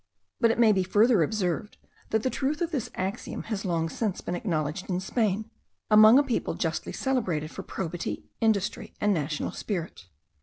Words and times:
But 0.39 0.49
it 0.49 0.57
may 0.57 0.71
be 0.71 0.81
further 0.81 1.21
observed, 1.21 1.77
that 2.09 2.23
the 2.23 2.31
truth 2.31 2.59
of 2.61 2.71
this 2.71 2.89
axiom 2.95 3.43
has 3.43 3.65
long 3.65 3.87
since 3.87 4.19
been 4.19 4.33
acknowledged 4.33 4.89
in 4.89 4.99
Spain, 4.99 5.51
among 5.91 6.17
a 6.17 6.23
people 6.23 6.55
justly 6.55 6.91
celebrated 6.91 7.51
for 7.51 7.61
probity, 7.61 8.27
industry, 8.39 8.95
and 8.99 9.13
national 9.13 9.51
spirit. 9.51 10.05